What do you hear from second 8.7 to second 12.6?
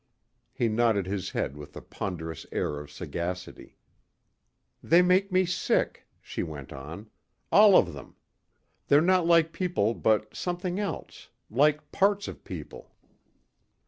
They're not like people but like something else. Like parts of